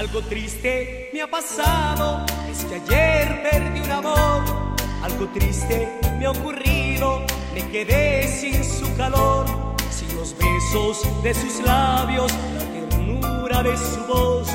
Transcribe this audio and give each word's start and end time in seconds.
Algo 0.00 0.22
triste 0.22 1.10
me 1.12 1.20
ha 1.20 1.26
pasado, 1.26 2.24
es 2.50 2.64
que 2.64 2.76
ayer 2.76 3.42
perdí 3.42 3.80
un 3.80 3.90
amor. 3.90 4.42
Algo 5.02 5.28
triste 5.28 6.00
me 6.18 6.24
ha 6.24 6.30
ocurrido, 6.30 7.22
me 7.52 7.68
quedé 7.68 8.26
sin 8.26 8.64
su 8.64 8.96
calor, 8.96 9.44
sin 9.90 10.16
los 10.16 10.34
besos 10.38 11.06
de 11.22 11.34
sus 11.34 11.60
labios, 11.66 12.32
la 12.32 12.96
ternura 12.96 13.62
de 13.62 13.76
su 13.76 14.00
voz. 14.06 14.48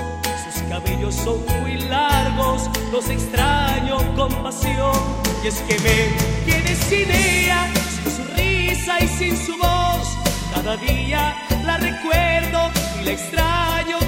Sus 0.51 0.63
cabellos 0.63 1.13
son 1.13 1.37
muy 1.61 1.77
largos, 1.77 2.63
los 2.91 3.07
extraño 3.07 3.97
con 4.15 4.33
pasión. 4.41 4.97
Y 5.43 5.47
es 5.49 5.61
que 5.67 5.77
me 5.77 6.51
quedé 6.51 6.75
sin 6.75 7.11
ella, 7.11 7.71
sin 8.01 8.11
su 8.11 8.23
risa 8.35 8.99
y 8.99 9.07
sin 9.09 9.37
su 9.37 9.55
voz. 9.59 10.07
Cada 10.55 10.75
día 10.77 11.35
la 11.63 11.77
recuerdo 11.77 12.71
y 12.99 13.05
la 13.05 13.11
extraño 13.11 13.99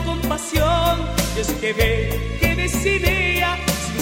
con 1.38 1.38
pasión. 1.38 1.38
Y 1.38 1.42
es 1.42 1.52
que 1.60 1.74
ve 1.74 2.38
que 2.40 2.56
decidía 2.56 3.58
sin 3.86 4.02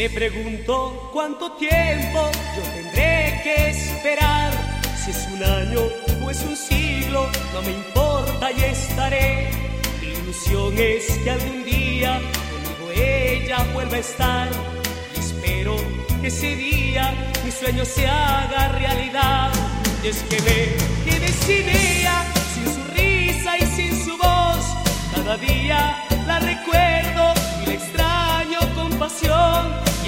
Me 0.00 0.08
pregunto 0.08 1.10
cuánto 1.12 1.52
tiempo 1.58 2.30
yo 2.56 2.62
tendré 2.72 3.38
que 3.44 3.68
esperar. 3.68 4.50
Si 4.96 5.10
es 5.10 5.28
un 5.30 5.44
año 5.44 5.80
o 6.24 6.30
es 6.30 6.40
un 6.42 6.56
siglo, 6.56 7.28
no 7.52 7.60
me 7.60 7.72
importa 7.72 8.50
y 8.50 8.62
estaré. 8.62 9.50
Mi 10.00 10.08
ilusión 10.08 10.72
es 10.78 11.06
que 11.18 11.30
algún 11.30 11.64
día 11.64 12.18
conmigo 12.50 12.92
ella 12.92 13.58
vuelva 13.74 13.96
a 13.96 13.98
estar. 13.98 14.48
Y 15.14 15.20
espero 15.20 15.76
que 16.22 16.28
ese 16.28 16.56
día 16.56 17.12
mi 17.44 17.50
sueño 17.50 17.84
se 17.84 18.06
haga 18.06 18.68
realidad. 18.68 19.52
Y 20.02 20.08
es 20.08 20.22
que 20.22 20.40
me 20.40 21.10
quedé 21.10 21.28
sin 21.28 21.68
ella, 21.68 22.24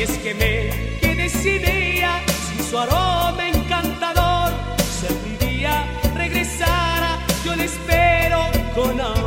Es 0.02 0.18
que 0.18 0.34
me 0.34 0.98
quedé 0.98 1.28
sin 1.28 1.64
ella, 1.64 2.20
sin 2.48 2.64
su 2.64 2.76
aroma 2.76 3.48
encantador. 3.48 4.52
Si 4.98 5.06
algún 5.06 5.38
día 5.38 5.86
regresara, 6.16 7.20
yo 7.44 7.54
le 7.54 7.66
espero 7.66 8.40
con 8.74 9.00
amor. 9.00 9.21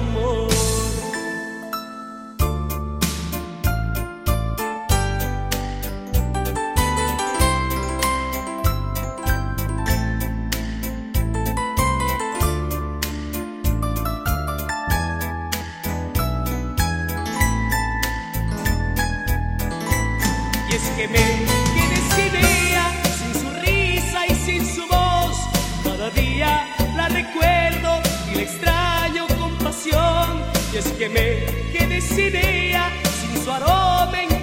Y 20.76 20.78
es 20.78 20.90
que 20.90 21.08
me 21.08 21.26
quedé 21.74 22.00
sin 22.16 22.36
ella, 22.36 22.92
sin 23.18 23.42
su 23.42 23.50
risa 23.62 24.28
y 24.28 24.36
sin 24.36 24.76
su 24.76 24.86
voz. 24.88 25.38
Cada 25.86 26.10
día 26.10 26.68
la 26.98 27.08
recuerdo 27.08 28.02
y 28.30 28.36
la 28.36 28.42
extraño 28.42 29.26
con 29.40 29.58
pasión. 29.60 30.44
Y 30.74 30.78
es 30.78 30.88
que 30.98 31.08
me 31.08 31.46
quedé 31.72 32.02
sin 32.02 32.36
ella, 32.36 32.90
sin 33.22 33.42
su 33.42 33.52
aroma 33.54 34.22
encantador. 34.22 34.35